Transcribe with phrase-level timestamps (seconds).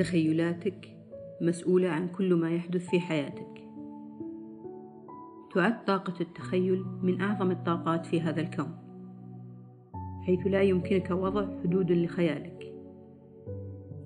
[0.00, 0.88] تخيلاتك
[1.40, 3.64] مسؤولة عن كل ما يحدث في حياتك.
[5.54, 8.76] تعد طاقة التخيل من أعظم الطاقات في هذا الكون
[10.26, 12.74] حيث لا يمكنك وضع حدود لخيالك.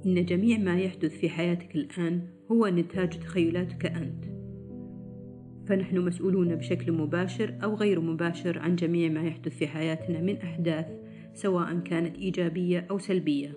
[0.06, 4.24] إن جميع ما يحدث في حياتك الآن هو نتاج تخيلاتك أنت.
[5.66, 10.86] فنحن مسؤولون بشكل مباشر أو غير مباشر عن جميع ما يحدث في حياتنا من أحداث
[11.34, 13.56] سواء كانت إيجابية أو سلبية.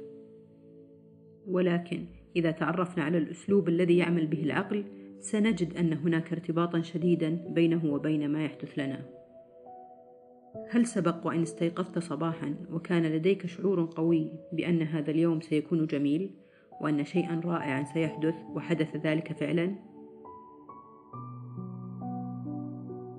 [1.47, 4.83] ولكن إذا تعرفنا على الأسلوب الذي يعمل به العقل
[5.19, 9.05] سنجد أن هناك ارتباطا شديدا بينه وبين ما يحدث لنا
[10.69, 16.29] هل سبق وأن استيقظت صباحا وكان لديك شعور قوي بأن هذا اليوم سيكون جميل
[16.81, 19.75] وأن شيئا رائعا سيحدث وحدث ذلك فعلا؟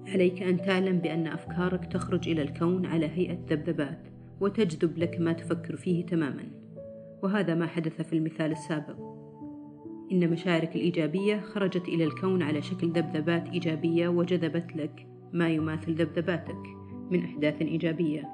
[0.06, 4.08] عليك أن تعلم بأن أفكارك تخرج إلى الكون على هيئة ذبذبات
[4.40, 6.67] وتجذب لك ما تفكر فيه تماما
[7.22, 8.96] وهذا ما حدث في المثال السابق.
[10.12, 16.62] إن مشاعرك الإيجابية خرجت إلى الكون على شكل ذبذبات إيجابية وجذبت لك ما يماثل ذبذباتك
[17.10, 18.28] من أحداث إيجابية.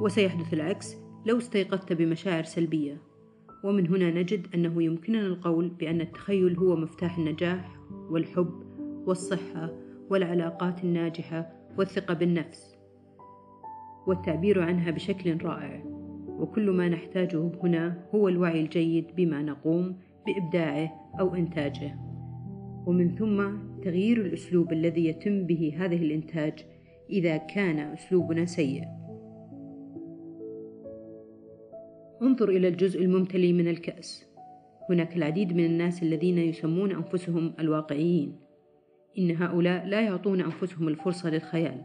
[0.00, 3.02] وسيحدث العكس لو استيقظت بمشاعر سلبية.
[3.64, 8.62] ومن هنا نجد أنه يمكننا القول بأن التخيل هو مفتاح النجاح والحب
[9.06, 9.70] والصحة
[10.10, 12.76] والعلاقات الناجحة والثقة بالنفس.
[14.06, 16.01] والتعبير عنها بشكل رائع.
[16.42, 21.94] وكل ما نحتاجه هنا هو الوعي الجيد بما نقوم بإبداعه أو إنتاجه.
[22.86, 26.66] ومن ثم تغيير الأسلوب الذي يتم به هذه الإنتاج
[27.10, 28.84] إذا كان أسلوبنا سيء.
[32.22, 34.26] انظر إلى الجزء الممتلي من الكأس.
[34.90, 38.36] هناك العديد من الناس الذين يسمون أنفسهم الواقعيين.
[39.18, 41.84] إن هؤلاء لا يعطون أنفسهم الفرصة للخيال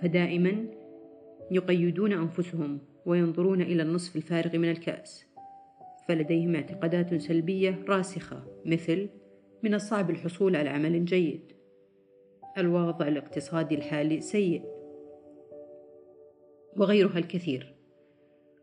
[0.00, 0.64] فدائما
[1.50, 5.26] يقيدون أنفسهم وينظرون إلى النصف الفارغ من الكأس.
[6.08, 9.08] فلديهم اعتقادات سلبية راسخة مثل
[9.62, 11.52] من الصعب الحصول على عمل جيد.
[12.58, 14.62] الوضع الاقتصادي الحالي سيء.
[16.76, 17.74] وغيرها الكثير.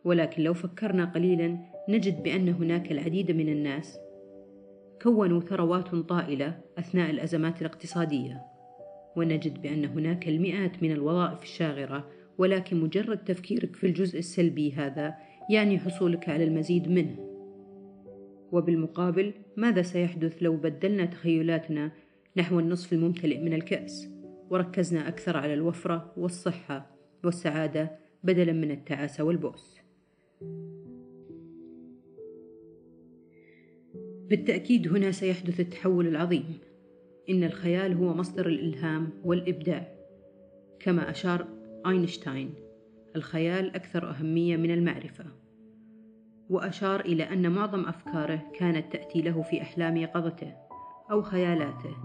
[0.04, 1.58] ولكن لو فكرنا قليلا
[1.90, 4.00] نجد بأن هناك العديد من الناس
[5.02, 8.46] كونوا ثروات طائلة أثناء الأزمات الاقتصادية.
[9.16, 12.10] ونجد بأن هناك المئات من الوظائف الشاغرة
[12.42, 15.16] ولكن مجرد تفكيرك في الجزء السلبي هذا
[15.50, 17.16] يعني حصولك على المزيد منه.
[18.52, 21.92] وبالمقابل ماذا سيحدث لو بدلنا تخيلاتنا
[22.38, 24.10] نحو النصف الممتلئ من الكأس
[24.50, 27.92] وركزنا أكثر على الوفرة والصحة والسعادة
[28.24, 29.82] بدلا من التعاسة والبؤس؟
[34.30, 36.46] بالتأكيد هنا سيحدث التحول العظيم.
[37.30, 39.88] إن الخيال هو مصدر الإلهام والإبداع.
[40.80, 42.54] كما أشار أينشتاين
[43.16, 45.26] الخيال أكثر أهمية من المعرفة.
[46.50, 50.54] وأشار إلى أن معظم أفكاره كانت تأتي له في أحلام يقظته
[51.12, 51.96] أو خيالاته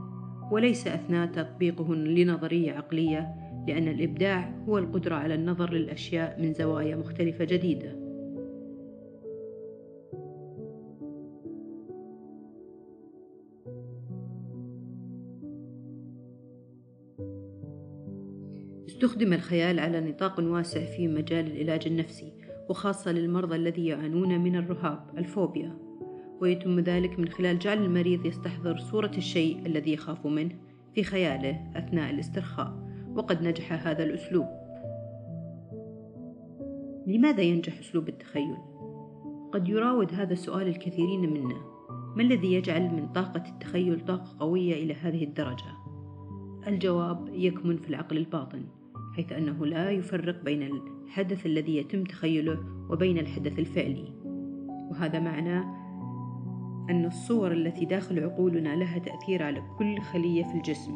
[0.53, 3.35] وليس أثناء تطبيقه لنظرية عقلية
[3.69, 8.06] لأن الإبداع هو القدرة على النظر للأشياء من زوايا مختلفة جديدة.
[18.97, 22.33] استخدم الخيال على نطاق واسع في مجال العلاج النفسي
[22.69, 25.79] وخاصة للمرضى الذي يعانون من الرهاب الفوبيا.
[26.41, 30.55] ويتم ذلك من خلال جعل المريض يستحضر صورة الشيء الذي يخاف منه
[30.95, 32.73] في خياله أثناء الاسترخاء.
[33.15, 34.47] وقد نجح هذا الأسلوب.
[37.07, 38.57] لماذا ينجح أسلوب التخيل؟
[39.53, 41.61] قد يراود هذا السؤال الكثيرين منا.
[42.17, 45.77] ما الذي يجعل من طاقة التخيل طاقة قوية إلى هذه الدرجة؟
[46.67, 48.63] الجواب يكمن في العقل الباطن.
[49.17, 52.59] حيث أنه لا يفرق بين الحدث الذي يتم تخيله
[52.91, 54.13] وبين الحدث الفعلي.
[54.91, 55.87] وهذا معناه
[56.91, 60.93] أن الصور التي داخل عقولنا لها تأثير على كل خلية في الجسم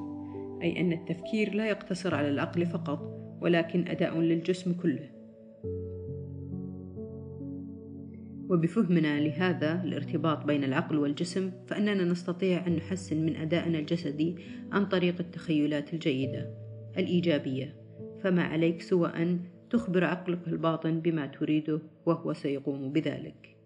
[0.63, 5.11] أي أن التفكير لا يقتصر على العقل فقط ولكن أداء للجسم كله.
[8.51, 14.37] وبفهمنا لهذا الارتباط بين العقل والجسم فإننا نستطيع أن نحسن من أدائنا الجسدي
[14.73, 16.55] عن طريق التخيلات الجيدة
[16.99, 17.81] الإيجابية.
[18.23, 19.41] فما عليك سوى أن
[19.71, 23.60] تخبر عقلك الباطن بما تريده وهو سيقوم بذلك.